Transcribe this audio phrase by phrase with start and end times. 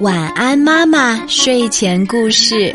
[0.00, 1.26] 晚安，妈妈。
[1.26, 2.74] 睡前故事。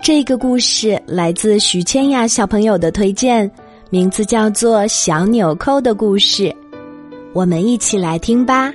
[0.00, 3.50] 这个故事来自徐千雅小朋友的推荐，
[3.90, 6.44] 名字叫做《小纽扣的故事》。
[7.32, 8.72] 我们一起来听吧。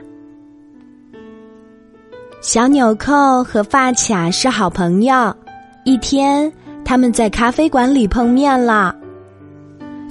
[2.41, 5.35] 小纽扣和发卡是好朋友。
[5.85, 6.51] 一天，
[6.85, 8.95] 他们在咖啡馆里碰面了。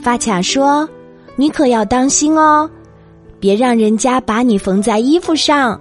[0.02, 0.88] 发卡说
[1.36, 2.68] ：“你可要当心哦。”
[3.42, 5.78] 别让人家把你缝在衣服上。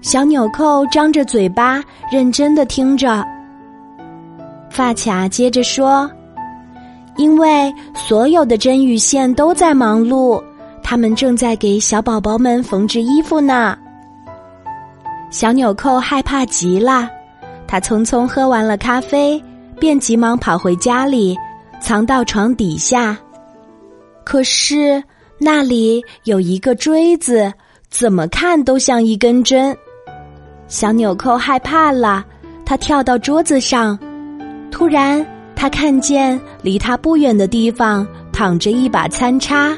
[0.00, 1.80] 小纽扣张着嘴巴，
[2.10, 3.24] 认真的听着。
[4.68, 6.10] 发卡接着说
[7.16, 10.42] ：“因为所有的针与线都在忙碌，
[10.82, 13.78] 他们正在给小宝宝们缝制衣服呢。”
[15.30, 17.08] 小纽扣害怕极了，
[17.68, 19.40] 他匆匆喝完了咖啡，
[19.78, 21.36] 便急忙跑回家里，
[21.80, 23.16] 藏到床底下。
[24.24, 25.00] 可是。
[25.38, 27.52] 那里有一个锥子，
[27.90, 29.76] 怎么看都像一根针。
[30.66, 32.24] 小纽扣害怕了，
[32.64, 33.98] 他跳到桌子上。
[34.70, 39.76] 突然，他看见离他不远的地方躺着一把餐叉。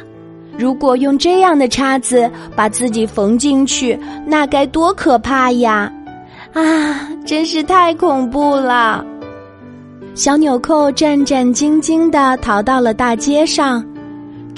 [0.57, 5.93] 如果用这样的叉子把自己缝进去，那该多可怕呀！
[6.53, 9.05] 啊，真是太恐怖了。
[10.15, 13.85] 小纽扣战战兢兢地逃到了大街上。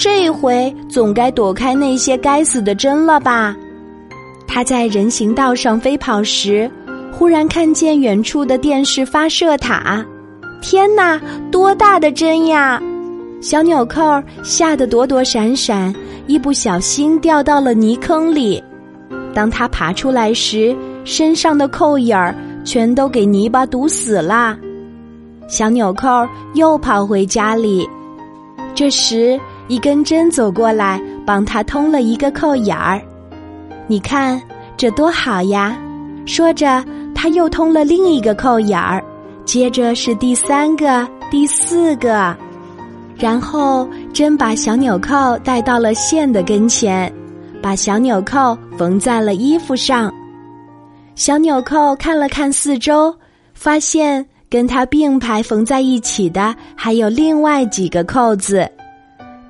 [0.00, 3.54] 这回总该躲开那些该死的针了吧？
[4.46, 6.70] 他在人行道上飞跑时，
[7.12, 10.02] 忽然看见远处的电视发射塔。
[10.62, 11.20] 天哪，
[11.52, 12.80] 多大的针呀！
[13.42, 14.00] 小纽扣
[14.42, 15.94] 吓得躲躲闪闪，
[16.26, 18.62] 一不小心掉到了泥坑里。
[19.34, 24.56] 当他爬出来时，身上的扣眼儿全都给泥巴堵死了。
[25.46, 26.08] 小纽扣
[26.54, 27.86] 又跑回家里，
[28.74, 29.38] 这时。
[29.70, 33.00] 一根针走过来，帮他通了一个扣眼儿。
[33.86, 34.42] 你看
[34.76, 35.78] 这多好呀！
[36.26, 39.00] 说着，他又通了另一个扣眼儿，
[39.44, 42.36] 接着是第三个、第四个，
[43.16, 47.12] 然后针把小纽扣带到了线的跟前，
[47.62, 50.12] 把小纽扣缝在了衣服上。
[51.14, 53.14] 小纽扣看了看四周，
[53.54, 58.68] 发现跟它并排缝在一起的还有另外几个扣子。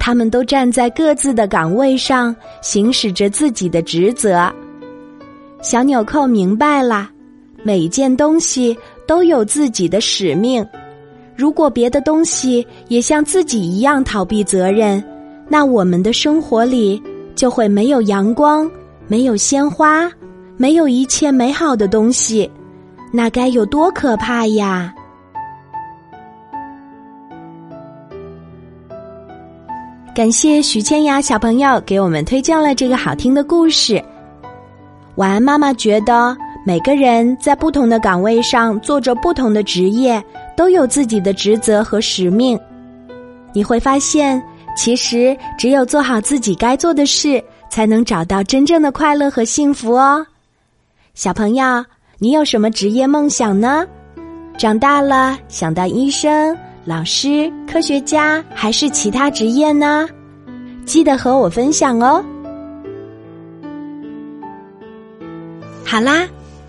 [0.00, 4.50] 他们都站在各自的岗位上，行使着自己的职责。
[5.62, 7.10] 小纽扣明白了，
[7.62, 10.66] 每件东西都有自己的使命。
[11.36, 15.04] 如果别的东西也像自己一样逃避责任，
[15.48, 17.00] 那我们的生活里
[17.34, 18.68] 就会没有阳光，
[19.06, 20.10] 没有鲜花，
[20.56, 22.50] 没有一切美好的东西。
[23.12, 24.94] 那该有多可怕呀！
[30.12, 34.02] 感谢徐千雅小朋友给我们推荐了这个好听的故事。
[35.14, 40.22] 晚安，妈妈觉得每个人在不同的岗位上做着不同的职业，
[40.56, 42.58] 都有自己的职责和使命。
[43.52, 44.42] 你会发现，
[44.76, 50.26] 其实只有做好自己该做的事，才能找到真正的快乐和幸福哦。
[51.14, 51.84] 小朋友，
[52.18, 53.86] 你有什么职业梦想呢？
[54.58, 56.56] 长大了想当医生？
[56.84, 60.08] 老师、科学家还是其他职业呢？
[60.86, 62.24] 记得和我分享哦。
[65.84, 66.26] 好啦，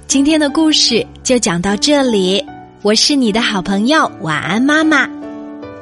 [0.07, 2.44] 今天的故事就讲到这里。
[2.81, 5.07] 我是你的好朋友晚安妈妈，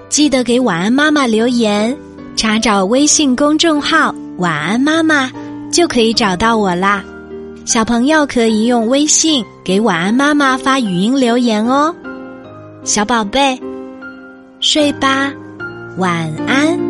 [0.09, 1.97] 记得给晚安妈妈留言，
[2.35, 5.31] 查找微信公众号“晚安妈妈”
[5.71, 7.03] 就可以找到我啦。
[7.65, 11.95] 小朋友可以用微信给晚安妈妈发语音留言哦，
[12.83, 13.59] 小宝贝。
[14.61, 15.31] 睡吧，
[15.97, 16.88] 晚安。